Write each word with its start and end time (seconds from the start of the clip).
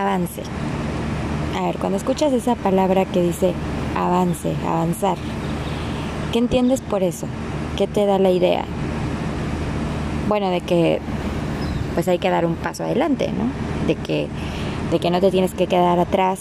avance. 0.00 0.42
A 1.56 1.62
ver, 1.62 1.78
cuando 1.78 1.96
escuchas 1.96 2.32
esa 2.32 2.54
palabra 2.54 3.04
que 3.04 3.22
dice 3.22 3.52
avance, 3.96 4.54
avanzar, 4.66 5.16
¿qué 6.32 6.38
entiendes 6.38 6.80
por 6.80 7.02
eso? 7.02 7.26
¿Qué 7.76 7.86
te 7.86 8.06
da 8.06 8.18
la 8.18 8.30
idea? 8.30 8.64
Bueno, 10.28 10.50
de 10.50 10.60
que 10.60 11.00
pues 11.94 12.06
hay 12.06 12.18
que 12.18 12.30
dar 12.30 12.46
un 12.46 12.54
paso 12.54 12.84
adelante, 12.84 13.32
¿no? 13.32 13.50
De 13.86 13.96
que, 13.96 14.28
de 14.92 15.00
que 15.00 15.10
no 15.10 15.20
te 15.20 15.30
tienes 15.30 15.52
que 15.54 15.66
quedar 15.66 15.98
atrás, 15.98 16.40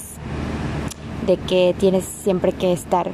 de 1.25 1.37
que 1.37 1.73
tienes 1.79 2.05
siempre 2.05 2.51
que 2.51 2.71
estar 2.71 3.09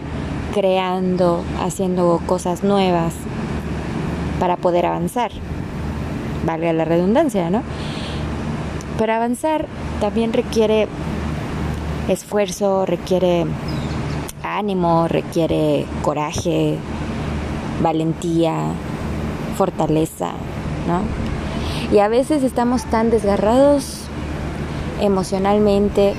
creando, 0.53 1.43
haciendo 1.61 2.21
cosas 2.25 2.63
nuevas 2.63 3.13
para 4.39 4.57
poder 4.57 4.85
avanzar. 4.85 5.31
Valga 6.45 6.73
la 6.73 6.85
redundancia, 6.85 7.49
¿no? 7.49 7.63
Pero 8.97 9.13
avanzar 9.13 9.65
también 10.03 10.33
requiere 10.33 10.89
esfuerzo, 12.09 12.85
requiere 12.85 13.45
ánimo, 14.43 15.07
requiere 15.07 15.85
coraje, 16.01 16.75
valentía, 17.81 18.65
fortaleza, 19.57 20.31
¿no? 20.89 21.95
Y 21.95 21.99
a 21.99 22.09
veces 22.09 22.43
estamos 22.43 22.83
tan 22.83 23.11
desgarrados 23.11 24.01
emocionalmente 24.99 26.15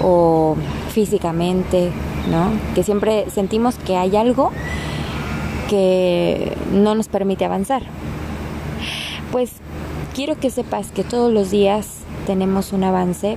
o 0.00 0.54
físicamente, 0.92 1.90
¿no? 2.30 2.52
Que 2.76 2.84
siempre 2.84 3.28
sentimos 3.34 3.74
que 3.84 3.96
hay 3.96 4.14
algo 4.14 4.52
que 5.68 6.56
no 6.72 6.94
nos 6.94 7.08
permite 7.08 7.44
avanzar. 7.44 7.82
Pues 9.32 9.50
quiero 10.14 10.38
que 10.38 10.50
sepas 10.50 10.92
que 10.92 11.02
todos 11.02 11.32
los 11.32 11.50
días 11.50 12.01
tenemos 12.26 12.72
un 12.72 12.84
avance 12.84 13.36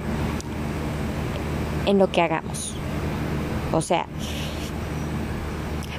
en 1.85 1.97
lo 1.99 2.11
que 2.11 2.21
hagamos. 2.21 2.73
O 3.71 3.81
sea, 3.81 4.05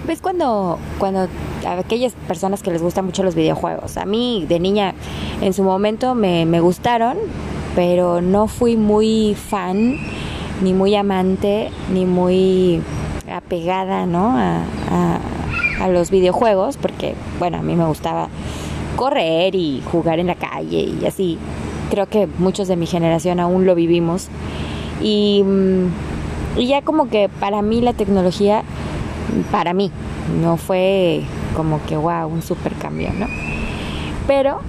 ¿ves 0.07 0.21
cuando, 0.21 0.79
cuando 0.99 1.29
a 1.67 1.79
aquellas 1.79 2.15
personas 2.27 2.63
que 2.63 2.71
les 2.71 2.83
gustan 2.83 3.07
mucho 3.07 3.23
los 3.23 3.35
videojuegos? 3.35 3.97
A 3.97 4.07
mí 4.07 4.47
de 4.49 4.61
niña 4.61 4.95
en 5.41 5.53
su 5.53 5.63
momento 5.63 6.15
me, 6.15 6.47
me 6.47 6.61
gustaron, 6.61 7.17
pero 7.75 8.21
no 8.21 8.49
fui 8.49 8.77
muy 8.77 9.35
fan, 9.35 9.97
ni 10.63 10.73
muy 10.73 10.95
amante, 10.95 11.71
ni 11.93 12.07
muy 12.07 12.81
apegada 13.31 14.07
¿no? 14.07 14.37
a, 14.37 14.63
a 15.81 15.89
los 15.89 16.11
videojuegos, 16.11 16.77
porque 16.77 17.15
bueno, 17.39 17.59
a 17.59 17.63
mí 17.63 17.75
me 17.75 17.87
gustaba 17.87 18.29
correr 18.97 19.55
y 19.55 19.83
jugar 19.93 20.19
en 20.19 20.29
la 20.29 20.35
calle 20.35 20.95
y 21.01 21.07
así. 21.07 21.39
Creo 21.91 22.09
que 22.09 22.27
muchos 22.39 22.69
de 22.69 22.77
mi 22.77 22.87
generación 22.87 23.41
aún 23.41 23.67
lo 23.67 23.75
vivimos. 23.75 24.29
Y, 25.03 25.43
mm, 25.45 26.59
y 26.59 26.67
ya 26.69 26.83
como 26.83 27.09
que 27.09 27.29
para 27.29 27.63
mí 27.63 27.81
la 27.81 27.93
tecnología, 27.93 28.63
para 29.51 29.75
mí, 29.75 29.91
no 30.41 30.57
fue 30.57 31.23
como 31.55 31.81
que 31.87 31.97
wow, 31.97 32.27
un 32.29 32.43
super 32.43 32.75
cambio, 32.75 33.11
¿no? 33.19 33.27
Pero 34.27 34.61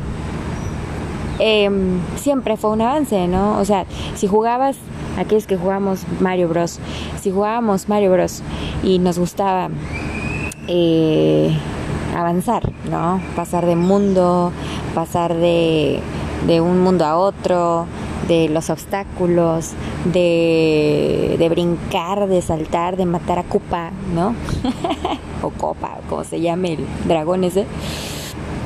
em, 1.40 2.00
siempre 2.16 2.58
fue 2.58 2.72
un 2.72 2.82
avance, 2.82 3.28
¿no? 3.28 3.58
O 3.58 3.66
sea, 3.66 3.86
si 4.16 4.28
jugabas, 4.28 4.78
aquellos 5.18 5.48
que 5.48 5.58
jugamos 5.58 6.02
Mario 6.20 6.50
Bros, 6.50 6.80
si 7.22 7.32
jugábamos 7.32 7.90
Mario 7.90 8.12
Bros 8.12 8.42
y 8.84 9.00
nos 9.00 9.20
gustaba 9.20 9.70
eh, 10.68 11.56
avanzar, 12.16 12.72
¿no? 12.90 13.22
Pasar 13.36 13.66
de 13.66 13.76
mundo, 13.76 14.52
pasar 14.96 15.36
de, 15.36 16.02
de 16.46 16.62
un 16.62 16.80
mundo 16.82 17.06
a 17.06 17.18
otro, 17.18 17.88
de 18.28 18.50
los 18.50 18.70
obstáculos, 18.70 19.72
de, 20.06 21.36
de 21.40 21.50
brincar, 21.50 22.28
de 22.28 22.42
saltar, 22.42 22.98
de 22.98 23.06
matar 23.06 23.40
a 23.40 23.44
Cupa, 23.44 23.92
¿no? 24.14 24.36
o 25.42 25.50
Copa, 25.50 26.00
como 26.10 26.24
se 26.24 26.42
llame 26.42 26.74
el 26.74 26.86
dragón 27.08 27.44
ese. 27.44 27.66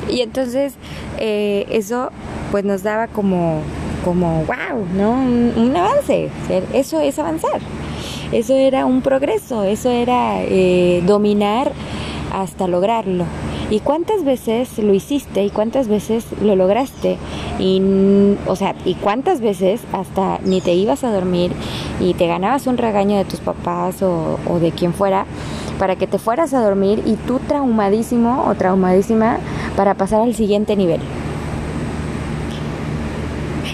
Y 0.08 0.20
entonces 0.20 0.74
eh, 1.18 1.66
eso 1.70 2.10
pues 2.50 2.64
nos 2.64 2.82
daba 2.82 3.06
como, 3.06 3.60
como 4.04 4.44
wow, 4.44 4.84
¿no? 4.94 5.12
Un, 5.12 5.74
avance. 5.76 6.30
Eso 6.72 7.00
es 7.00 7.18
avanzar. 7.18 7.60
Eso 8.32 8.54
era 8.54 8.86
un 8.86 9.02
progreso, 9.02 9.62
eso 9.64 9.90
era 9.90 10.42
eh, 10.42 11.02
dominar 11.06 11.72
hasta 12.32 12.66
lograrlo. 12.66 13.24
¿Y 13.70 13.80
cuántas 13.80 14.24
veces 14.24 14.78
lo 14.78 14.92
hiciste 14.92 15.44
y 15.44 15.50
cuántas 15.50 15.88
veces 15.88 16.26
lo 16.42 16.56
lograste? 16.56 17.16
Y, 17.58 18.36
o 18.46 18.56
sea, 18.56 18.74
¿y 18.84 18.94
cuántas 18.94 19.40
veces 19.40 19.82
hasta 19.92 20.38
ni 20.44 20.60
te 20.60 20.72
ibas 20.72 21.04
a 21.04 21.12
dormir 21.12 21.52
y 22.00 22.14
te 22.14 22.26
ganabas 22.26 22.66
un 22.66 22.78
regaño 22.78 23.18
de 23.18 23.24
tus 23.24 23.40
papás 23.40 24.02
o, 24.02 24.38
de 24.60 24.72
quien 24.72 24.94
fuera 24.94 25.26
para 25.78 25.96
que 25.96 26.06
te 26.06 26.18
fueras 26.18 26.54
a 26.54 26.60
dormir 26.60 27.02
y 27.06 27.14
tú 27.14 27.40
traumadísimo 27.46 28.44
o 28.46 28.54
traumadísima 28.54 29.38
para 29.76 29.94
pasar 29.94 30.22
al 30.22 30.34
siguiente 30.34 30.76
nivel? 30.76 31.00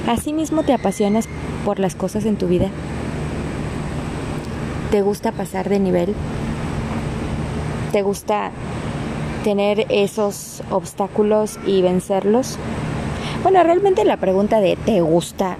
¿Asimismo 0.06 0.62
te 0.62 0.72
apasionas 0.72 1.27
por 1.65 1.78
las 1.78 1.95
cosas 1.95 2.25
en 2.25 2.37
tu 2.37 2.49
vida? 2.49 2.69
¿Te 4.91 5.03
gusta 5.03 5.33
pasar 5.33 5.69
de 5.69 5.78
nivel? 5.78 6.15
¿Te 7.93 8.03
gusta 8.03 8.50
tener 9.45 9.87
esos 9.91 10.62
obstáculos 10.71 11.59
y 11.66 11.83
vencerlos? 11.83 12.59
Bueno, 13.43 13.62
realmente 13.62 14.04
la 14.04 14.16
pregunta 14.16 14.60
de 14.60 14.76
¿te 14.76 15.00
gusta? 15.00 15.56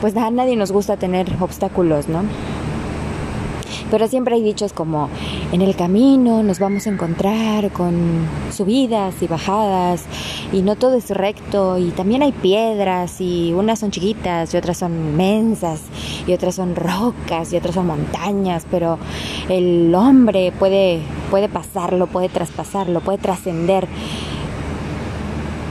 Pues 0.00 0.16
a 0.16 0.30
nadie 0.30 0.56
nos 0.56 0.72
gusta 0.72 0.96
tener 0.96 1.26
obstáculos, 1.40 2.08
¿no? 2.08 2.22
Pero 3.90 4.08
siempre 4.08 4.36
hay 4.36 4.42
dichos 4.42 4.72
como, 4.72 5.10
en 5.52 5.60
el 5.60 5.76
camino 5.76 6.42
nos 6.42 6.58
vamos 6.58 6.86
a 6.86 6.90
encontrar 6.90 7.70
con 7.72 8.26
subidas 8.50 9.14
y 9.20 9.26
bajadas 9.26 10.04
y 10.50 10.62
no 10.62 10.76
todo 10.76 10.96
es 10.96 11.10
recto 11.10 11.76
y 11.76 11.90
también 11.90 12.22
hay 12.22 12.32
piedras 12.32 13.20
y 13.20 13.52
unas 13.52 13.80
son 13.80 13.90
chiquitas 13.90 14.54
y 14.54 14.56
otras 14.56 14.78
son 14.78 15.14
mensas 15.14 15.82
y 16.26 16.32
otras 16.32 16.54
son 16.54 16.74
rocas 16.74 17.52
y 17.52 17.56
otras 17.56 17.74
son 17.74 17.88
montañas, 17.88 18.66
pero 18.70 18.98
el 19.50 19.94
hombre 19.94 20.52
puede, 20.58 21.02
puede 21.30 21.50
pasarlo, 21.50 22.06
puede 22.06 22.30
traspasarlo, 22.30 23.00
puede 23.00 23.18
trascender 23.18 23.86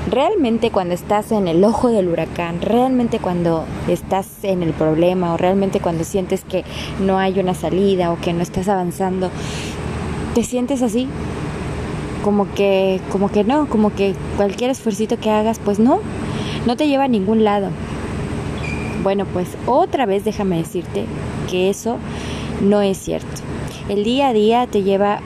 realmente 0.10 0.72
cuando 0.72 0.94
estás 0.94 1.32
en 1.32 1.48
el 1.48 1.64
ojo 1.64 1.90
del 1.90 2.08
huracán, 2.08 2.62
realmente 2.62 3.20
cuando 3.20 3.66
estás 3.88 4.28
en 4.44 4.64
el 4.64 4.74
problema 4.74 5.34
o 5.34 5.38
realmente 5.38 5.80
cuando 5.80 6.04
sientes 6.04 6.44
que 6.44 6.64
no 7.00 7.20
hay 7.20 7.40
una 7.40 7.54
salida 7.54 8.12
o 8.12 8.20
que 8.20 8.34
no 8.34 8.42
estás 8.42 8.68
avanzando, 8.68 9.30
te 10.34 10.44
sientes 10.44 10.82
así, 10.82 11.08
como 12.24 12.52
que, 12.54 13.00
como 13.12 13.30
que 13.30 13.44
no, 13.44 13.68
como 13.68 13.94
que 13.94 14.16
cualquier 14.38 14.72
esfuerzo 14.72 15.18
que 15.20 15.30
hagas, 15.30 15.60
pues 15.60 15.80
no, 15.80 16.00
no 16.66 16.78
te 16.78 16.88
lleva 16.88 17.06
a 17.06 17.10
ningún 17.10 17.44
lado. 17.44 17.70
Bueno, 19.04 19.26
pues 19.26 19.48
otra 19.66 20.06
vez 20.06 20.24
déjame 20.24 20.58
decirte 20.58 21.06
que 21.50 21.70
eso 21.70 21.98
no 22.62 22.82
es 22.82 22.98
cierto. 22.98 23.42
El 23.90 24.04
día 24.04 24.30
a 24.30 24.34
día 24.34 24.68
te 24.68 24.84
lleva 24.84 25.20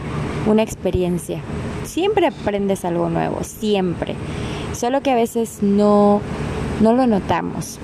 una 0.48 0.64
experiencia. 0.64 1.42
Siempre 1.84 2.28
aprendes 2.28 2.86
algo 2.86 3.10
nuevo, 3.10 3.44
siempre 3.44 4.16
solo 4.76 5.02
que 5.02 5.12
a 5.12 5.16
veces 5.16 5.60
no, 5.62 6.22
no 6.82 6.94
lo 6.94 7.08
notamos. 7.08 7.80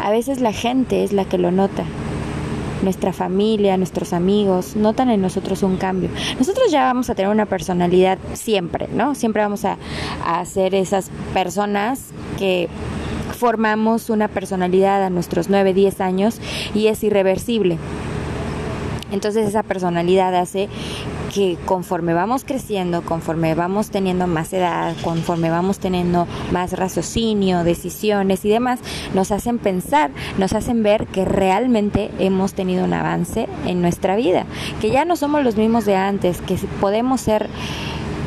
A 0.00 0.10
veces 0.10 0.40
la 0.40 0.52
gente 0.52 1.04
es 1.04 1.12
la 1.12 1.24
que 1.24 1.38
lo 1.38 1.50
nota. 1.50 1.84
Nuestra 2.82 3.12
familia, 3.12 3.76
nuestros 3.76 4.12
amigos, 4.12 4.76
notan 4.76 5.10
en 5.10 5.22
nosotros 5.22 5.62
un 5.62 5.76
cambio. 5.76 6.10
Nosotros 6.38 6.70
ya 6.70 6.84
vamos 6.84 7.08
a 7.08 7.14
tener 7.14 7.30
una 7.30 7.46
personalidad 7.46 8.18
siempre, 8.34 8.88
¿no? 8.92 9.14
Siempre 9.14 9.42
vamos 9.42 9.64
a, 9.64 9.78
a 10.24 10.44
ser 10.44 10.74
esas 10.74 11.10
personas 11.32 12.10
que 12.38 12.68
formamos 13.36 14.10
una 14.10 14.28
personalidad 14.28 15.02
a 15.04 15.10
nuestros 15.10 15.48
9, 15.48 15.74
10 15.74 16.00
años 16.00 16.40
y 16.74 16.88
es 16.88 17.02
irreversible. 17.02 17.78
Entonces 19.12 19.48
esa 19.48 19.62
personalidad 19.62 20.34
hace 20.34 20.68
que 21.36 21.58
conforme 21.66 22.14
vamos 22.14 22.44
creciendo, 22.44 23.02
conforme 23.02 23.54
vamos 23.54 23.90
teniendo 23.90 24.26
más 24.26 24.54
edad, 24.54 24.96
conforme 25.04 25.50
vamos 25.50 25.78
teniendo 25.78 26.26
más 26.50 26.72
raciocinio, 26.72 27.62
decisiones 27.62 28.42
y 28.46 28.48
demás, 28.48 28.80
nos 29.12 29.30
hacen 29.32 29.58
pensar, 29.58 30.12
nos 30.38 30.54
hacen 30.54 30.82
ver 30.82 31.06
que 31.08 31.26
realmente 31.26 32.10
hemos 32.18 32.54
tenido 32.54 32.86
un 32.86 32.94
avance 32.94 33.50
en 33.66 33.82
nuestra 33.82 34.16
vida, 34.16 34.46
que 34.80 34.90
ya 34.90 35.04
no 35.04 35.14
somos 35.14 35.44
los 35.44 35.56
mismos 35.56 35.84
de 35.84 35.96
antes, 35.96 36.40
que 36.40 36.56
podemos 36.80 37.20
ser 37.20 37.50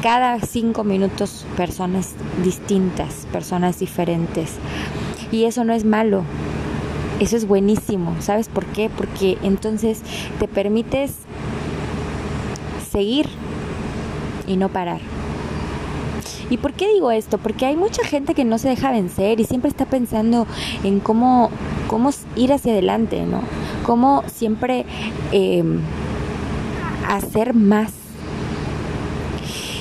cada 0.04 0.40
cinco 0.42 0.84
minutos 0.84 1.48
personas 1.58 2.14
distintas, 2.44 3.26
personas 3.32 3.80
diferentes. 3.80 4.52
Y 5.32 5.46
eso 5.46 5.64
no 5.64 5.74
es 5.74 5.84
malo, 5.84 6.22
eso 7.20 7.36
es 7.36 7.48
buenísimo. 7.48 8.16
¿Sabes 8.20 8.50
por 8.50 8.68
qué? 8.68 8.92
Porque 8.96 9.40
entonces 9.42 10.02
te 10.40 10.48
permites 10.48 11.16
seguir 13.00 13.28
y 14.46 14.58
no 14.58 14.68
parar. 14.68 15.00
¿Y 16.50 16.58
por 16.58 16.74
qué 16.74 16.92
digo 16.92 17.12
esto? 17.12 17.38
Porque 17.38 17.66
hay 17.66 17.78
mucha 17.78 18.04
gente 18.04 18.34
que 18.34 18.44
no 18.44 18.58
se 18.58 18.68
deja 18.68 18.92
vencer 18.92 19.40
y 19.40 19.46
siempre 19.46 19.70
está 19.70 19.86
pensando 19.86 20.46
en 20.84 21.00
cómo 21.00 21.50
cómo 21.88 22.10
ir 22.36 22.52
hacia 22.52 22.74
adelante, 22.74 23.26
¿no? 23.26 23.42
Cómo 23.86 24.24
siempre 24.28 24.86
em, 25.32 25.80
hacer 27.08 27.54
más. 27.54 27.94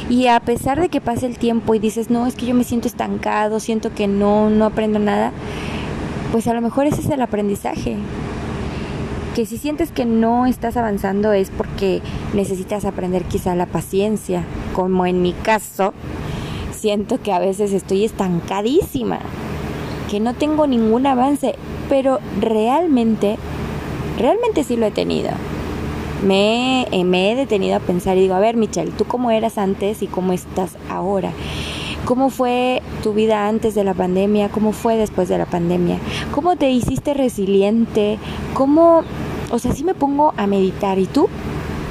Y 0.09 0.29
a 0.29 0.39
pesar 0.39 0.81
de 0.81 0.89
que 0.89 1.01
pase 1.01 1.27
el 1.27 1.39
tiempo 1.39 1.75
y 1.75 1.81
dices, 1.81 2.09
no, 2.09 2.27
es 2.27 2.37
que 2.37 2.47
yo 2.47 2.55
me 2.55 2.65
siento 2.65 2.87
estancado, 2.87 3.59
siento 3.59 3.93
que 3.93 4.07
no, 4.07 4.49
no 4.49 4.65
aprendo 4.65 5.01
nada, 5.01 5.33
pues 6.31 6.47
a 6.47 6.55
lo 6.55 6.61
mejor 6.61 6.87
ese 6.87 7.01
es 7.01 7.11
el 7.11 7.21
aprendizaje. 7.21 7.97
Que 9.39 9.47
si 9.47 9.57
sientes 9.57 9.93
que 9.93 10.05
no 10.05 10.47
estás 10.47 10.77
avanzando 10.77 11.33
es 11.33 11.51
porque 11.51 12.03
necesitas 12.35 12.85
aprender 12.85 13.23
quizá 13.23 13.55
la 13.55 13.67
paciencia, 13.67 14.43
como 14.75 15.07
en 15.07 15.23
mi 15.23 15.33
caso, 15.33 15.95
siento 16.73 17.23
que 17.23 17.31
a 17.31 17.39
veces 17.39 17.73
estoy 17.73 18.05
estancadísima, 18.05 19.21
que 20.11 20.19
no 20.19 20.35
tengo 20.35 20.67
ningún 20.67 21.07
avance, 21.07 21.55
pero 21.89 22.19
realmente, 22.41 23.37
realmente 24.19 24.65
sí 24.65 24.75
lo 24.75 24.87
he 24.87 24.91
tenido. 24.91 25.31
Me, 26.27 26.89
eh, 26.91 27.05
me 27.05 27.31
he 27.31 27.37
detenido 27.37 27.77
a 27.77 27.79
pensar 27.79 28.17
y 28.17 28.23
digo, 28.23 28.35
a 28.35 28.41
ver 28.41 28.57
Michelle, 28.57 28.91
¿tú 28.91 29.05
cómo 29.05 29.31
eras 29.31 29.57
antes 29.57 30.03
y 30.03 30.09
cómo 30.09 30.33
estás 30.33 30.77
ahora? 30.91 31.31
¿Cómo 32.09 32.31
fue 32.31 32.81
tu 33.03 33.13
vida 33.13 33.49
antes 33.49 33.75
de 33.75 33.85
la 33.85 33.93
pandemia? 33.93 34.49
¿Cómo 34.49 34.73
fue 34.73 34.97
después 34.97 35.29
de 35.29 35.37
la 35.37 35.45
pandemia? 35.45 35.99
¿Cómo 36.35 36.57
te 36.57 36.71
hiciste 36.71 37.13
resiliente? 37.13 38.19
¿Cómo, 38.55 39.03
o 39.51 39.59
sea, 39.59 39.73
sí 39.73 39.85
me 39.85 39.95
pongo 39.95 40.35
a 40.37 40.47
meditar 40.47 40.99
y 40.99 41.07
tú? 41.07 41.29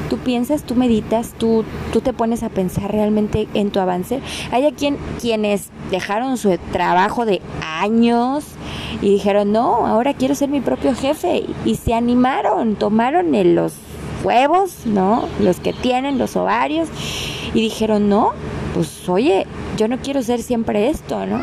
tú 0.07 0.17
piensas, 0.17 0.63
tú 0.63 0.75
meditas, 0.75 1.33
tú, 1.37 1.63
tú 1.91 2.01
te 2.01 2.13
pones 2.13 2.43
a 2.43 2.49
pensar 2.49 2.91
realmente 2.91 3.47
en 3.53 3.71
tu 3.71 3.79
avance. 3.79 4.21
Hay 4.51 4.65
a 4.65 4.71
quien, 4.71 4.97
quienes 5.19 5.69
dejaron 5.91 6.37
su 6.37 6.57
trabajo 6.71 7.25
de 7.25 7.41
años 7.61 8.45
y 9.01 9.09
dijeron, 9.09 9.51
no, 9.51 9.85
ahora 9.85 10.13
quiero 10.13 10.35
ser 10.35 10.49
mi 10.49 10.61
propio 10.61 10.95
jefe. 10.95 11.45
Y 11.65 11.75
se 11.75 11.93
animaron, 11.93 12.75
tomaron 12.75 13.27
los 13.55 13.73
huevos, 14.23 14.85
¿no? 14.85 15.25
Los 15.39 15.59
que 15.59 15.73
tienen, 15.73 16.17
los 16.17 16.35
ovarios, 16.35 16.89
y 17.53 17.61
dijeron, 17.61 18.09
no, 18.09 18.31
pues 18.73 19.07
oye, 19.09 19.45
yo 19.77 19.87
no 19.87 19.97
quiero 19.97 20.21
ser 20.23 20.41
siempre 20.41 20.89
esto, 20.89 21.25
¿no? 21.25 21.41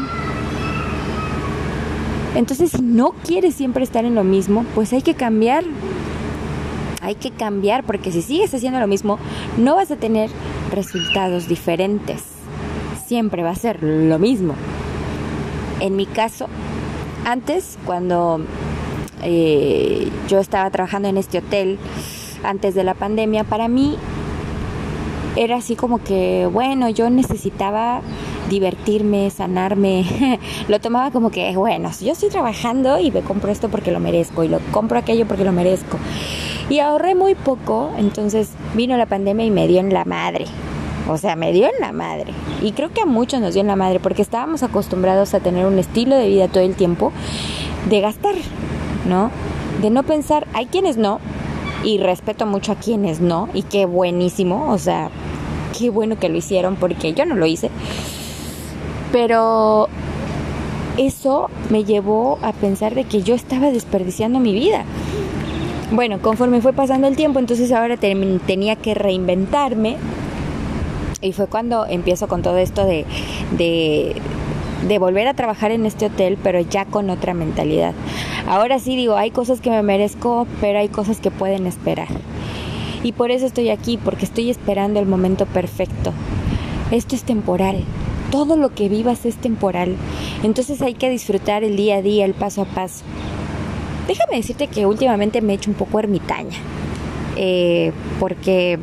Entonces, 2.35 2.73
si 2.73 2.83
no 2.83 3.15
quieres 3.25 3.55
siempre 3.55 3.85
estar 3.85 4.05
en 4.05 4.17
lo 4.17 4.25
mismo, 4.25 4.65
pues 4.75 4.93
hay 4.93 5.03
que 5.03 5.15
cambiar 5.15 5.63
hay 7.05 7.15
que 7.15 7.31
cambiar 7.31 7.85
porque 7.85 8.11
si 8.11 8.23
sigues 8.23 8.53
haciendo 8.55 8.81
lo 8.81 8.87
mismo, 8.87 9.19
no 9.59 9.77
vas 9.77 9.91
a 9.91 9.97
tener 9.97 10.31
resultados 10.71 11.47
diferentes. 11.49 12.23
Siempre 13.07 13.43
va 13.43 13.51
a 13.51 13.57
ser 13.57 13.83
lo 13.83 14.19
mismo. 14.19 14.55
En 15.81 15.97
mi 15.97 16.07
caso, 16.07 16.47
antes, 17.27 17.79
cuando 17.85 18.41
eh, 19.23 20.09
yo 20.29 20.39
estaba 20.41 20.71
trabajando 20.71 21.09
en 21.09 21.19
este 21.19 21.39
hotel, 21.39 21.79
antes 22.43 22.75
de 22.75 22.85
la 22.85 22.95
pandemia, 22.95 23.45
para 23.45 23.69
mí 23.69 23.97
era 25.37 25.57
así 25.57 25.77
como 25.77 26.03
que, 26.03 26.49
bueno, 26.51 26.89
yo 26.89 27.11
necesitaba 27.11 28.01
divertirme, 28.49 29.31
sanarme. 29.31 30.39
lo 30.69 30.81
tomaba 30.81 31.11
como 31.11 31.31
que, 31.31 31.57
bueno, 31.57 31.91
yo 32.01 32.13
estoy 32.13 32.29
trabajando 32.29 32.99
y 32.99 33.11
me 33.11 33.21
compro 33.21 33.51
esto 33.51 33.69
porque 33.69 33.91
lo 33.91 34.01
merezco 34.01 34.45
y 34.45 34.49
lo 34.49 34.61
compro 34.71 34.99
aquello 34.99 35.27
porque 35.27 35.45
lo 35.45 35.53
merezco. 35.53 35.99
Y 36.71 36.79
ahorré 36.79 37.15
muy 37.15 37.35
poco, 37.35 37.93
entonces 37.99 38.51
vino 38.75 38.97
la 38.97 39.07
pandemia 39.07 39.45
y 39.45 39.51
me 39.51 39.69
dio 39.69 39.81
en 39.81 39.93
la 39.93 40.05
madre. 40.05 40.47
O 41.09 41.19
sea, 41.19 41.37
me 41.37 41.53
dio 41.53 41.67
en 41.67 41.81
la 41.81 41.93
madre. 41.93 42.33
Y 42.63 42.73
creo 42.73 42.91
que 42.91 43.03
a 43.03 43.07
muchos 43.07 43.41
nos 43.41 43.53
dio 43.53 43.61
en 43.61 43.67
la 43.67 43.77
madre 43.77 44.01
porque 44.01 44.23
estábamos 44.23 44.63
acostumbrados 44.63 45.35
a 45.35 45.41
tener 45.41 45.67
un 45.67 45.79
estilo 45.79 46.17
de 46.17 46.29
vida 46.29 46.49
todo 46.49 46.65
el 46.65 46.75
tiempo 46.75 47.13
de 47.91 48.01
gastar, 48.01 48.35
¿no? 49.07 49.31
De 49.83 49.91
no 49.91 50.03
pensar, 50.05 50.47
hay 50.55 50.67
quienes 50.67 50.97
no, 50.97 51.21
y 51.85 51.99
respeto 51.99 52.47
mucho 52.47 52.73
a 52.73 52.77
quienes 52.77 53.21
no, 53.21 53.49
y 53.53 53.63
qué 53.63 53.85
buenísimo, 53.85 54.73
o 54.73 54.79
sea, 54.79 55.11
qué 55.79 55.91
bueno 55.91 56.19
que 56.19 56.31
lo 56.31 56.39
hicieron 56.39 56.77
porque 56.77 57.13
yo 57.13 57.27
no 57.27 57.35
lo 57.35 57.45
hice. 57.45 57.71
Pero 59.13 59.89
eso 60.97 61.51
me 61.71 61.85
llevó 61.85 62.39
a 62.43 62.53
pensar 62.53 62.95
de 62.95 63.05
que 63.05 63.23
yo 63.23 63.35
estaba 63.35 63.71
desperdiciando 63.71 64.41
mi 64.41 64.55
vida. 64.55 64.85
Bueno, 65.91 66.21
conforme 66.21 66.61
fue 66.61 66.73
pasando 66.73 67.07
el 67.07 67.17
tiempo, 67.17 67.39
entonces 67.39 67.71
ahora 67.73 67.97
tenía 67.97 68.77
que 68.77 68.95
reinventarme. 68.95 69.97
Y 71.21 71.33
fue 71.33 71.47
cuando 71.47 71.87
empiezo 71.87 72.29
con 72.29 72.43
todo 72.43 72.59
esto 72.59 72.85
de, 72.85 73.07
de, 73.57 74.17
de 74.87 74.99
volver 74.99 75.27
a 75.27 75.35
trabajar 75.35 75.71
en 75.71 75.87
este 75.87 76.07
hotel, 76.07 76.39
pero 76.43 76.61
ya 76.61 76.85
con 76.85 77.11
otra 77.11 77.33
mentalidad. 77.33 77.95
Ahora 78.47 78.79
sí 78.79 78.97
digo, 78.97 79.17
hay 79.17 79.31
cosas 79.31 79.61
que 79.61 79.71
me 79.71 79.83
merezco, 79.83 80.47
pero 80.61 80.79
hay 80.79 80.89
cosas 80.89 81.21
que 81.21 81.31
pueden 81.31 81.67
esperar. 81.67 82.09
Y 83.03 83.13
por 83.13 83.31
eso 83.31 83.47
estoy 83.47 83.71
aquí, 83.71 83.99
porque 83.99 84.25
estoy 84.25 84.51
esperando 84.51 85.01
el 85.01 85.07
momento 85.07 85.47
perfecto. 85.47 86.13
Esto 86.91 87.15
es 87.15 87.23
temporal. 87.25 87.85
Todo 88.31 88.57
lo 88.57 88.75
que 88.75 88.89
vivas 88.89 89.27
es 89.27 89.37
temporal. 89.37 89.97
Entonces 90.43 90.83
hay 90.83 90.95
que 90.95 91.09
disfrutar 91.11 91.65
el 91.65 91.77
día 91.77 91.97
a 91.97 92.03
día, 92.03 92.25
el 92.25 92.35
paso 92.35 92.63
a 92.63 92.65
paso. 92.65 93.05
Déjame 94.07 94.37
decirte 94.37 94.67
que 94.67 94.87
últimamente 94.87 95.41
me 95.41 95.53
he 95.53 95.57
hecho 95.57 95.71
un 95.71 95.77
poco 95.77 95.99
ermitaña. 95.99 96.59
Eh, 97.37 97.93
porque 98.21 98.79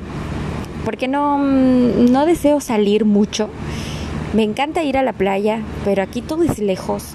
porque 0.84 1.08
no, 1.08 1.38
no 1.38 2.26
deseo 2.26 2.60
salir 2.60 3.06
mucho. 3.06 3.50
Me 4.34 4.44
encanta 4.44 4.84
ir 4.84 4.98
a 4.98 5.04
la 5.04 5.14
playa, 5.14 5.62
pero 5.86 6.02
aquí 6.02 6.22
todo 6.22 6.44
es 6.44 6.60
lejos. 6.60 7.14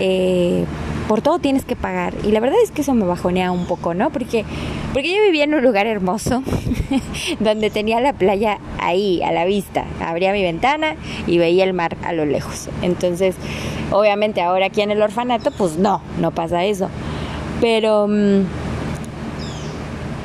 Eh, 0.00 0.64
por 1.08 1.20
todo 1.20 1.38
tienes 1.38 1.64
que 1.64 1.76
pagar. 1.76 2.14
Y 2.24 2.32
la 2.32 2.40
verdad 2.40 2.58
es 2.62 2.70
que 2.70 2.80
eso 2.80 2.94
me 2.94 3.04
bajonea 3.04 3.52
un 3.52 3.66
poco, 3.66 3.94
¿no? 3.94 4.10
Porque, 4.10 4.44
porque 4.92 5.14
yo 5.14 5.22
vivía 5.22 5.44
en 5.44 5.54
un 5.54 5.62
lugar 5.62 5.86
hermoso, 5.86 6.42
donde 7.40 7.70
tenía 7.70 8.00
la 8.00 8.14
playa 8.14 8.58
ahí, 8.80 9.22
a 9.22 9.30
la 9.30 9.44
vista. 9.44 9.84
Abría 10.00 10.32
mi 10.32 10.42
ventana 10.42 10.96
y 11.26 11.38
veía 11.38 11.64
el 11.64 11.74
mar 11.74 11.96
a 12.02 12.12
lo 12.12 12.24
lejos. 12.24 12.70
Entonces, 12.82 13.36
obviamente 13.92 14.40
ahora 14.40 14.66
aquí 14.66 14.80
en 14.80 14.90
el 14.90 15.02
orfanato, 15.02 15.50
pues 15.50 15.76
no, 15.76 16.00
no 16.18 16.30
pasa 16.30 16.64
eso. 16.64 16.88
Pero 17.60 18.06
mm, 18.08 18.42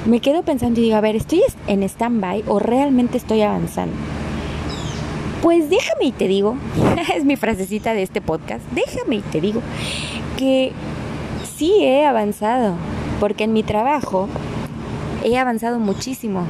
me 0.06 0.20
quedo 0.22 0.44
pensando 0.44 0.80
y 0.80 0.84
digo, 0.84 0.96
a 0.96 1.02
ver, 1.02 1.16
¿estoy 1.16 1.42
en 1.68 1.84
stand-by 1.84 2.44
o 2.48 2.60
realmente 2.60 3.18
estoy 3.18 3.42
avanzando? 3.42 3.96
Pues 5.42 5.70
déjame 5.70 6.06
y 6.06 6.12
te 6.12 6.28
digo, 6.28 6.58
es 7.16 7.24
mi 7.24 7.36
frasecita 7.36 7.94
de 7.94 8.04
este 8.04 8.22
podcast, 8.22 8.64
déjame 8.72 9.18
y 9.18 9.22
te 9.22 9.40
digo 9.40 9.62
que 10.38 10.72
sí 11.58 11.84
he 11.84 12.06
avanzado, 12.06 12.76
porque 13.20 13.46
en 13.46 13.54
mi 13.54 13.64
trabajo 13.64 14.28
he 15.24 15.38
avanzado 15.38 15.80
muchísimo. 15.80 16.46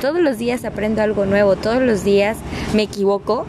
Todos 0.00 0.20
los 0.20 0.38
días 0.38 0.64
aprendo 0.64 1.02
algo 1.02 1.26
nuevo, 1.26 1.56
todos 1.56 1.82
los 1.82 2.04
días 2.04 2.36
me 2.74 2.82
equivoco 2.82 3.46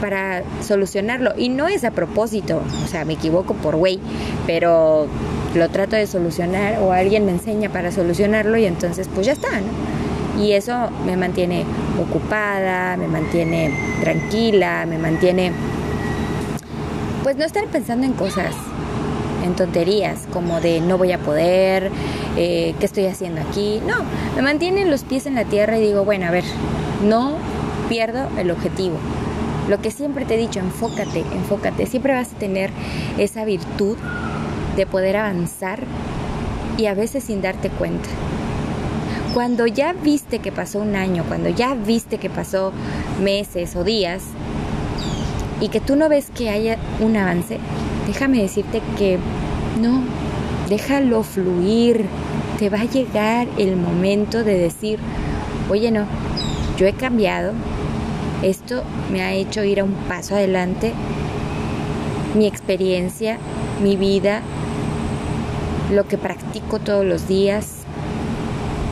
para 0.00 0.42
solucionarlo. 0.62 1.32
Y 1.36 1.48
no 1.48 1.68
es 1.68 1.84
a 1.84 1.90
propósito, 1.92 2.62
o 2.84 2.88
sea, 2.88 3.04
me 3.04 3.12
equivoco 3.12 3.54
por 3.54 3.76
güey, 3.76 4.00
pero 4.46 5.06
lo 5.54 5.68
trato 5.68 5.96
de 5.96 6.06
solucionar 6.06 6.78
o 6.80 6.92
alguien 6.92 7.26
me 7.26 7.32
enseña 7.32 7.70
para 7.70 7.92
solucionarlo 7.92 8.56
y 8.56 8.66
entonces 8.66 9.08
pues 9.12 9.26
ya 9.26 9.32
está, 9.32 9.48
¿no? 9.48 10.42
Y 10.42 10.52
eso 10.52 10.90
me 11.04 11.16
mantiene 11.16 11.64
ocupada, 12.00 12.96
me 12.96 13.08
mantiene 13.08 13.74
tranquila, 14.00 14.86
me 14.86 14.96
mantiene 14.96 15.52
pues 17.22 17.36
no 17.36 17.44
estar 17.44 17.66
pensando 17.66 18.06
en 18.06 18.14
cosas, 18.14 18.54
en 19.44 19.54
tonterías, 19.54 20.26
como 20.32 20.60
de 20.60 20.80
no 20.80 20.96
voy 20.96 21.12
a 21.12 21.18
poder, 21.18 21.90
eh, 22.36 22.74
qué 22.78 22.86
estoy 22.86 23.06
haciendo 23.06 23.40
aquí. 23.42 23.80
No, 23.86 23.96
me 24.36 24.42
mantiene 24.42 24.86
los 24.86 25.02
pies 25.02 25.26
en 25.26 25.34
la 25.34 25.44
tierra 25.44 25.78
y 25.78 25.82
digo, 25.82 26.04
bueno, 26.04 26.26
a 26.26 26.30
ver, 26.30 26.44
no 27.06 27.36
pierdo 27.88 28.28
el 28.38 28.50
objetivo. 28.50 28.96
Lo 29.68 29.80
que 29.80 29.90
siempre 29.90 30.24
te 30.24 30.34
he 30.34 30.38
dicho, 30.38 30.60
enfócate, 30.60 31.20
enfócate. 31.20 31.86
Siempre 31.86 32.14
vas 32.14 32.32
a 32.32 32.38
tener 32.38 32.70
esa 33.18 33.44
virtud 33.44 33.96
de 34.80 34.86
poder 34.86 35.18
avanzar 35.18 35.80
y 36.78 36.86
a 36.86 36.94
veces 36.94 37.24
sin 37.24 37.42
darte 37.42 37.68
cuenta. 37.68 38.08
Cuando 39.34 39.66
ya 39.66 39.92
viste 39.92 40.38
que 40.38 40.52
pasó 40.52 40.78
un 40.78 40.96
año, 40.96 41.22
cuando 41.28 41.50
ya 41.50 41.74
viste 41.74 42.16
que 42.16 42.30
pasó 42.30 42.72
meses 43.22 43.76
o 43.76 43.84
días 43.84 44.22
y 45.60 45.68
que 45.68 45.80
tú 45.80 45.96
no 45.96 46.08
ves 46.08 46.30
que 46.34 46.48
haya 46.48 46.78
un 46.98 47.14
avance, 47.18 47.58
déjame 48.06 48.40
decirte 48.40 48.80
que 48.96 49.18
no, 49.82 50.00
déjalo 50.70 51.24
fluir. 51.24 52.06
Te 52.58 52.70
va 52.70 52.80
a 52.80 52.84
llegar 52.84 53.48
el 53.58 53.76
momento 53.76 54.44
de 54.44 54.58
decir, 54.58 54.98
oye 55.68 55.90
no, 55.90 56.06
yo 56.78 56.86
he 56.86 56.94
cambiado, 56.94 57.52
esto 58.42 58.82
me 59.12 59.20
ha 59.20 59.34
hecho 59.34 59.62
ir 59.62 59.80
a 59.80 59.84
un 59.84 59.92
paso 60.08 60.34
adelante, 60.34 60.94
mi 62.34 62.46
experiencia, 62.46 63.36
mi 63.82 63.96
vida 63.96 64.40
lo 65.92 66.06
que 66.06 66.18
practico 66.18 66.78
todos 66.78 67.04
los 67.04 67.26
días, 67.26 67.82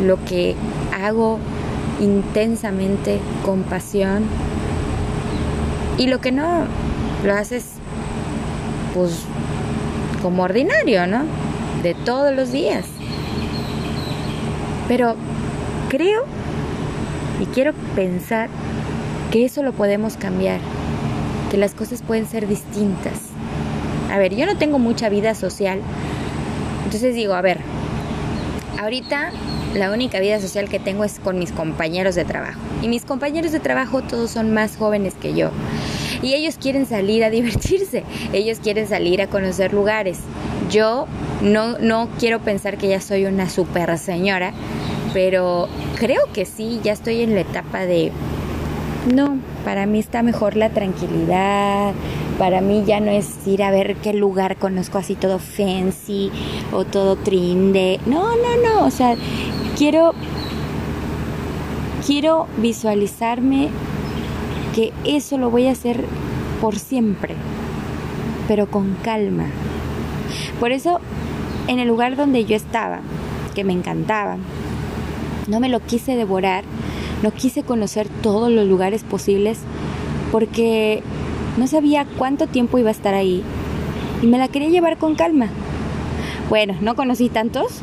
lo 0.04 0.22
que 0.24 0.54
hago 0.92 1.38
intensamente 2.00 3.18
con 3.44 3.62
pasión 3.62 4.24
y 5.96 6.06
lo 6.06 6.20
que 6.20 6.32
no 6.32 6.64
lo 7.24 7.34
haces 7.34 7.64
pues 8.94 9.20
como 10.22 10.42
ordinario, 10.44 11.06
¿no? 11.06 11.24
de 11.82 11.94
todos 11.94 12.34
los 12.34 12.52
días. 12.52 12.84
Pero 14.86 15.14
creo 15.88 16.24
y 17.40 17.46
quiero 17.46 17.72
pensar 17.94 18.48
que 19.30 19.44
eso 19.44 19.62
lo 19.62 19.72
podemos 19.72 20.16
cambiar, 20.16 20.60
que 21.50 21.56
las 21.56 21.74
cosas 21.74 22.02
pueden 22.02 22.26
ser 22.26 22.46
distintas. 22.48 23.20
A 24.10 24.18
ver, 24.18 24.34
yo 24.34 24.46
no 24.46 24.56
tengo 24.56 24.78
mucha 24.78 25.08
vida 25.08 25.34
social, 25.34 25.80
entonces 26.88 27.14
digo, 27.14 27.34
a 27.34 27.42
ver, 27.42 27.58
ahorita 28.80 29.30
la 29.74 29.92
única 29.92 30.20
vida 30.20 30.40
social 30.40 30.70
que 30.70 30.78
tengo 30.78 31.04
es 31.04 31.18
con 31.18 31.38
mis 31.38 31.52
compañeros 31.52 32.14
de 32.14 32.24
trabajo. 32.24 32.58
Y 32.80 32.88
mis 32.88 33.04
compañeros 33.04 33.52
de 33.52 33.60
trabajo 33.60 34.00
todos 34.00 34.30
son 34.30 34.54
más 34.54 34.78
jóvenes 34.78 35.12
que 35.12 35.34
yo. 35.34 35.50
Y 36.22 36.32
ellos 36.32 36.56
quieren 36.58 36.86
salir 36.86 37.24
a 37.24 37.30
divertirse, 37.38 38.04
ellos 38.32 38.60
quieren 38.60 38.88
salir 38.88 39.20
a 39.20 39.26
conocer 39.26 39.74
lugares. 39.74 40.20
Yo 40.70 41.06
no, 41.42 41.76
no 41.78 42.08
quiero 42.18 42.40
pensar 42.40 42.78
que 42.78 42.88
ya 42.88 43.02
soy 43.02 43.26
una 43.26 43.50
super 43.50 43.98
señora, 43.98 44.54
pero 45.12 45.68
creo 45.98 46.22
que 46.32 46.46
sí, 46.46 46.80
ya 46.82 46.94
estoy 46.94 47.20
en 47.20 47.34
la 47.34 47.42
etapa 47.42 47.84
de, 47.84 48.12
no, 49.14 49.36
para 49.62 49.84
mí 49.84 49.98
está 49.98 50.22
mejor 50.22 50.56
la 50.56 50.70
tranquilidad, 50.70 51.92
para 52.38 52.60
mí 52.60 52.84
ya 52.86 53.00
no 53.00 53.10
es 53.10 53.46
ir 53.46 53.62
a 53.62 53.70
ver 53.70 53.96
qué 53.96 54.14
lugar 54.14 54.56
conozco 54.56 54.98
así 54.98 55.16
todo 55.16 55.38
fancy 55.38 56.30
o 56.72 56.84
todo 56.84 57.16
trinde, 57.16 57.98
no, 58.06 58.36
no, 58.36 58.56
no, 58.62 58.86
o 58.86 58.90
sea, 58.90 59.16
quiero, 59.76 60.12
quiero 62.06 62.46
visualizarme 62.58 63.68
que 64.74 64.92
eso 65.04 65.36
lo 65.36 65.50
voy 65.50 65.66
a 65.66 65.72
hacer 65.72 66.04
por 66.60 66.78
siempre, 66.78 67.34
pero 68.46 68.70
con 68.70 68.94
calma. 69.02 69.46
Por 70.60 70.72
eso, 70.72 71.00
en 71.66 71.80
el 71.80 71.88
lugar 71.88 72.16
donde 72.16 72.44
yo 72.44 72.54
estaba, 72.54 73.00
que 73.54 73.64
me 73.64 73.72
encantaba, 73.72 74.36
no 75.48 75.58
me 75.58 75.68
lo 75.68 75.80
quise 75.80 76.14
devorar, 76.14 76.62
no 77.22 77.32
quise 77.32 77.64
conocer 77.64 78.08
todos 78.22 78.50
los 78.52 78.68
lugares 78.68 79.02
posibles 79.02 79.58
porque 80.30 81.02
no 81.58 81.66
sabía 81.66 82.06
cuánto 82.16 82.46
tiempo 82.46 82.78
iba 82.78 82.88
a 82.88 82.92
estar 82.92 83.14
ahí 83.14 83.42
y 84.22 84.26
me 84.26 84.38
la 84.38 84.48
quería 84.48 84.68
llevar 84.68 84.96
con 84.96 85.14
calma. 85.14 85.48
Bueno, 86.48 86.74
no 86.80 86.96
conocí 86.96 87.28
tantos, 87.28 87.80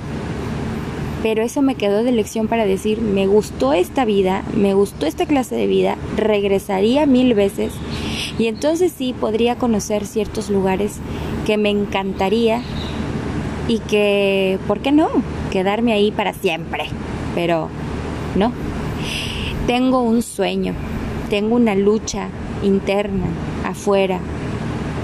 pero 1.21 1.43
eso 1.43 1.61
me 1.61 1.75
quedó 1.75 2.03
de 2.03 2.11
lección 2.11 2.47
para 2.47 2.65
decir, 2.65 3.01
me 3.01 3.27
gustó 3.27 3.73
esta 3.73 4.05
vida, 4.05 4.43
me 4.55 4.73
gustó 4.73 5.05
esta 5.05 5.25
clase 5.25 5.55
de 5.55 5.67
vida, 5.67 5.97
regresaría 6.17 7.05
mil 7.05 7.33
veces 7.33 7.73
y 8.39 8.47
entonces 8.47 8.91
sí 8.97 9.13
podría 9.13 9.55
conocer 9.55 10.05
ciertos 10.05 10.49
lugares 10.49 10.97
que 11.45 11.57
me 11.57 11.69
encantaría 11.69 12.61
y 13.67 13.79
que, 13.79 14.57
¿por 14.67 14.79
qué 14.79 14.91
no? 14.91 15.09
Quedarme 15.51 15.93
ahí 15.93 16.11
para 16.11 16.33
siempre 16.33 16.85
pero 17.35 17.67
no. 18.35 18.53
Tengo 19.67 20.01
un 20.01 20.23
sueño, 20.23 20.73
tengo 21.29 21.55
una 21.55 21.75
lucha 21.75 22.29
interna, 22.63 23.25
afuera, 23.69 24.19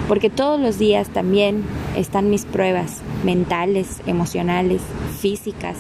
porque 0.08 0.30
todos 0.30 0.60
los 0.60 0.78
días 0.78 1.10
también 1.10 1.64
están 1.96 2.30
mis 2.30 2.46
pruebas 2.46 3.02
mentales, 3.24 4.02
emocionales, 4.08 4.82
físicas. 5.20 5.78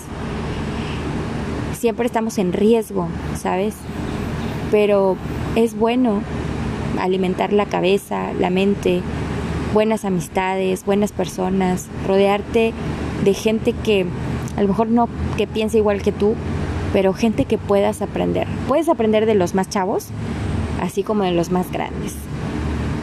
Siempre 1.77 2.05
estamos 2.05 2.37
en 2.37 2.53
riesgo, 2.53 3.07
¿sabes? 3.35 3.75
Pero 4.69 5.17
es 5.55 5.77
bueno 5.77 6.21
alimentar 6.99 7.51
la 7.53 7.65
cabeza, 7.65 8.33
la 8.33 8.49
mente, 8.49 9.01
buenas 9.73 10.05
amistades, 10.05 10.85
buenas 10.85 11.11
personas, 11.11 11.87
rodearte 12.07 12.73
de 13.23 13.33
gente 13.33 13.73
que 13.73 14.05
a 14.57 14.61
lo 14.61 14.67
mejor 14.67 14.87
no 14.87 15.07
que 15.37 15.47
piense 15.47 15.77
igual 15.77 16.01
que 16.01 16.11
tú, 16.11 16.35
pero 16.93 17.13
gente 17.13 17.45
que 17.45 17.57
puedas 17.57 18.01
aprender. 18.01 18.47
Puedes 18.67 18.89
aprender 18.89 19.25
de 19.25 19.35
los 19.35 19.55
más 19.55 19.69
chavos, 19.69 20.07
así 20.81 21.03
como 21.03 21.23
de 21.23 21.31
los 21.31 21.51
más 21.51 21.71
grandes. 21.71 22.15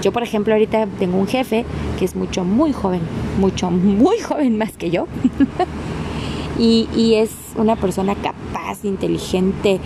Yo, 0.03 0.13
por 0.13 0.23
ejemplo, 0.23 0.55
ahorita 0.55 0.87
tengo 0.99 1.19
un 1.19 1.27
jefe 1.27 1.65
que 1.99 2.05
es 2.05 2.15
mucho, 2.15 2.45
muy 2.45 2.73
joven, 2.73 3.01
mucho, 3.39 3.71
muy 3.71 4.19
joven 4.21 4.57
más 4.57 4.73
que 4.77 4.91
yo. 4.91 5.07
y, 6.59 6.89
y, 6.97 7.15
es 7.15 7.31
una 7.57 7.77
persona 7.77 8.15
capaz, 8.15 8.85
inteligente 8.85 9.81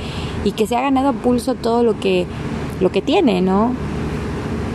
y 0.44 0.52
que 0.52 0.66
se 0.66 0.76
ha 0.76 0.82
ganado 0.82 1.12
pulso 1.14 1.54
todo 1.54 1.82
lo 1.82 1.98
que, 1.98 2.26
lo 2.80 2.92
que 2.92 3.00
tiene, 3.00 3.40
¿no? 3.40 3.72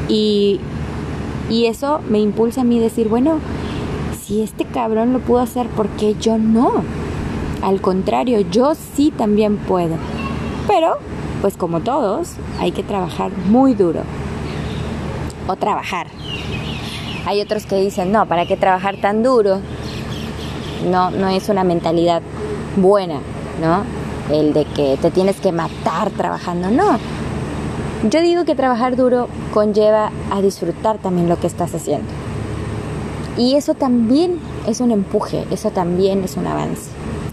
Y, 0.10 0.60
y 1.50 1.66
eso 1.66 2.00
me 2.10 2.20
impulsa 2.20 2.62
a 2.62 2.64
mí 2.64 2.80
decir, 2.80 3.08
bueno, 3.08 3.40
si 4.22 4.42
este 4.42 4.66
cabrón 4.66 5.14
lo 5.14 5.20
pudo 5.20 5.40
hacer, 5.40 5.68
¿por 5.68 5.88
qué 5.90 6.16
yo 6.20 6.38
no? 6.38 6.84
Al 7.62 7.82
contrario, 7.82 8.42
yo 8.42 8.74
sí 8.76 9.12
también 9.16 9.58
puedo. 9.58 9.96
Pero, 10.68 10.98
pues 11.42 11.58
como 11.58 11.80
todos, 11.80 12.34
hay 12.60 12.72
que 12.72 12.84
trabajar 12.84 13.32
muy 13.50 13.74
duro. 13.74 14.02
O 15.48 15.56
trabajar. 15.56 16.08
Hay 17.26 17.42
otros 17.42 17.66
que 17.66 17.76
dicen, 17.76 18.12
no, 18.12 18.26
¿para 18.26 18.46
qué 18.46 18.58
trabajar 18.58 18.98
tan 19.02 19.24
duro? 19.24 19.60
No, 20.90 21.12
no 21.12 21.30
es 21.30 21.50
una 21.50 21.64
mentalidad 21.64 22.22
buena, 22.76 23.20
¿no? 23.62 23.84
El 24.34 24.54
de 24.54 24.66
que 24.66 24.98
te 25.02 25.12
tienes 25.12 25.40
que 25.40 25.52
matar 25.52 26.10
trabajando, 26.12 26.70
no. 26.70 27.00
Yo 28.10 28.22
digo 28.22 28.46
que 28.46 28.56
trabajar 28.56 28.96
duro 28.96 29.28
conlleva 29.54 30.12
a 30.32 30.42
disfrutar 30.42 31.00
también 31.00 31.28
lo 31.28 31.40
que 31.40 31.48
estás 31.48 31.74
haciendo. 31.74 32.08
Y 33.38 33.56
eso 33.56 33.74
también 33.74 34.40
es 34.68 34.82
un 34.82 34.92
empuje, 34.92 35.46
eso 35.52 35.72
también 35.72 36.24
es 36.24 36.38
un 36.38 36.48
avance. 36.48 36.90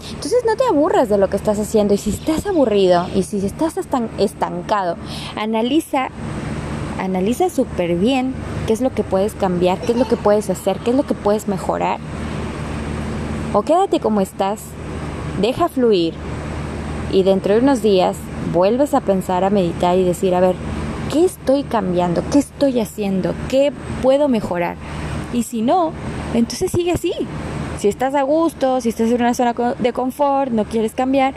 Entonces 0.09 0.43
no 0.45 0.55
te 0.55 0.63
aburras 0.67 1.09
de 1.09 1.17
lo 1.17 1.29
que 1.29 1.37
estás 1.37 1.59
haciendo 1.59 1.93
y 1.93 1.97
si 1.97 2.11
estás 2.11 2.45
aburrido 2.45 3.07
y 3.15 3.23
si 3.23 3.45
estás 3.45 3.75
estancado, 4.17 4.97
analiza, 5.35 6.09
analiza 6.99 7.49
súper 7.49 7.95
bien 7.95 8.33
qué 8.67 8.73
es 8.73 8.81
lo 8.81 8.93
que 8.93 9.03
puedes 9.03 9.33
cambiar, 9.33 9.79
qué 9.79 9.91
es 9.93 9.97
lo 9.97 10.07
que 10.07 10.17
puedes 10.17 10.49
hacer, 10.49 10.79
qué 10.79 10.91
es 10.91 10.95
lo 10.95 11.03
que 11.03 11.13
puedes 11.13 11.47
mejorar. 11.47 11.99
O 13.53 13.61
quédate 13.61 13.99
como 13.99 14.21
estás, 14.21 14.61
deja 15.41 15.69
fluir 15.69 16.13
y 17.11 17.23
dentro 17.23 17.53
de 17.53 17.61
unos 17.61 17.81
días 17.81 18.17
vuelves 18.53 18.93
a 18.93 19.01
pensar, 19.01 19.43
a 19.43 19.49
meditar 19.49 19.97
y 19.97 20.03
decir, 20.03 20.35
a 20.35 20.39
ver, 20.39 20.55
¿qué 21.11 21.23
estoy 21.23 21.63
cambiando? 21.63 22.23
¿Qué 22.31 22.39
estoy 22.39 22.79
haciendo? 22.79 23.33
¿Qué 23.49 23.71
puedo 24.01 24.27
mejorar? 24.27 24.75
Y 25.33 25.43
si 25.43 25.61
no, 25.61 25.91
entonces 26.33 26.71
sigue 26.71 26.91
así. 26.91 27.13
Si 27.79 27.87
estás 27.87 28.15
a 28.15 28.23
gusto, 28.23 28.81
si 28.81 28.89
estás 28.89 29.09
en 29.09 29.21
una 29.21 29.33
zona 29.33 29.53
de 29.79 29.93
confort, 29.93 30.51
no 30.51 30.65
quieres 30.65 30.93
cambiar, 30.93 31.33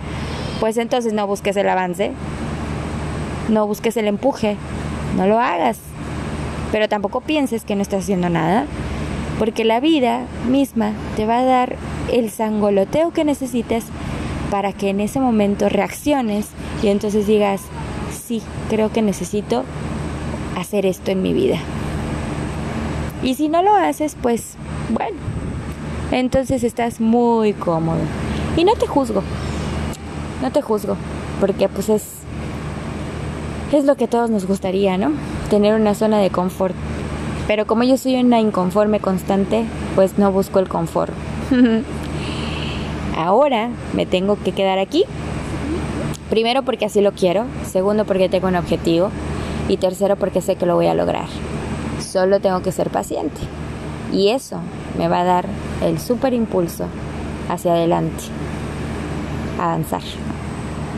pues 0.60 0.76
entonces 0.76 1.12
no 1.12 1.26
busques 1.26 1.56
el 1.56 1.68
avance, 1.68 2.12
no 3.48 3.66
busques 3.66 3.96
el 3.96 4.06
empuje, 4.06 4.56
no 5.16 5.26
lo 5.26 5.38
hagas. 5.38 5.78
Pero 6.72 6.88
tampoco 6.88 7.20
pienses 7.20 7.64
que 7.64 7.74
no 7.74 7.82
estás 7.82 8.04
haciendo 8.04 8.28
nada, 8.28 8.66
porque 9.38 9.64
la 9.64 9.80
vida 9.80 10.22
misma 10.48 10.92
te 11.16 11.26
va 11.26 11.38
a 11.38 11.44
dar 11.44 11.76
el 12.12 12.30
sangoloteo 12.30 13.12
que 13.12 13.24
necesites 13.24 13.84
para 14.50 14.72
que 14.72 14.90
en 14.90 15.00
ese 15.00 15.20
momento 15.20 15.68
reacciones 15.68 16.48
y 16.82 16.88
entonces 16.88 17.26
digas, 17.26 17.62
sí, 18.12 18.42
creo 18.68 18.92
que 18.92 19.02
necesito 19.02 19.64
hacer 20.56 20.86
esto 20.86 21.10
en 21.10 21.22
mi 21.22 21.32
vida. 21.32 21.58
Y 23.22 23.34
si 23.34 23.48
no 23.48 23.62
lo 23.62 23.74
haces, 23.74 24.16
pues 24.20 24.54
bueno, 24.90 25.16
entonces 26.12 26.64
estás 26.64 27.00
muy 27.00 27.52
cómodo. 27.52 28.00
Y 28.56 28.64
no 28.64 28.74
te 28.74 28.86
juzgo, 28.86 29.22
no 30.42 30.50
te 30.50 30.62
juzgo, 30.62 30.96
porque 31.40 31.68
pues 31.68 31.88
es, 31.88 32.17
es 33.76 33.84
lo 33.84 33.96
que 33.96 34.04
a 34.04 34.08
todos 34.08 34.30
nos 34.30 34.46
gustaría, 34.46 34.96
¿no? 34.96 35.12
Tener 35.50 35.74
una 35.74 35.94
zona 35.94 36.18
de 36.18 36.30
confort. 36.30 36.74
Pero 37.46 37.66
como 37.66 37.82
yo 37.82 37.96
soy 37.96 38.16
una 38.16 38.40
inconforme 38.40 39.00
constante, 39.00 39.64
pues 39.94 40.18
no 40.18 40.32
busco 40.32 40.58
el 40.58 40.68
confort. 40.68 41.12
Ahora 43.16 43.70
me 43.94 44.06
tengo 44.06 44.38
que 44.42 44.52
quedar 44.52 44.78
aquí. 44.78 45.04
Primero 46.30 46.62
porque 46.62 46.84
así 46.84 47.00
lo 47.00 47.12
quiero, 47.12 47.44
segundo 47.66 48.04
porque 48.04 48.28
tengo 48.28 48.48
un 48.48 48.56
objetivo 48.56 49.10
y 49.68 49.76
tercero 49.78 50.16
porque 50.16 50.40
sé 50.40 50.56
que 50.56 50.66
lo 50.66 50.74
voy 50.74 50.86
a 50.86 50.94
lograr. 50.94 51.26
Solo 52.00 52.40
tengo 52.40 52.62
que 52.62 52.72
ser 52.72 52.90
paciente. 52.90 53.40
Y 54.12 54.28
eso 54.28 54.60
me 54.96 55.08
va 55.08 55.20
a 55.20 55.24
dar 55.24 55.46
el 55.82 55.98
super 55.98 56.32
impulso 56.32 56.84
hacia 57.48 57.72
adelante, 57.72 58.24
avanzar. 59.58 60.02